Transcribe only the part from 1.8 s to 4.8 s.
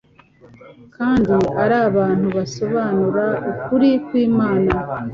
abantu basobanura ukuri kw'Imana.